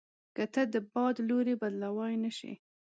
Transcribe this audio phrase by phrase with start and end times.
[0.35, 2.53] که ته د باد لوری بدلوای نه شې.